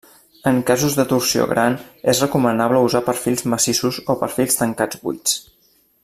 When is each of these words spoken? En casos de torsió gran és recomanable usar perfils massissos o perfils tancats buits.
En 0.51 0.55
casos 0.69 0.95
de 0.99 1.03
torsió 1.11 1.43
gran 1.51 1.75
és 2.13 2.21
recomanable 2.25 2.81
usar 2.87 3.03
perfils 3.13 3.47
massissos 3.55 4.03
o 4.15 4.19
perfils 4.25 4.61
tancats 4.63 5.03
buits. 5.05 5.37